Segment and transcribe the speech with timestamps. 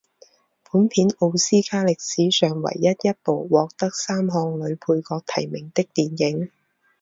[0.63, 6.49] 本片奥斯卡历史上唯一一部获得三项女配角提名的电影。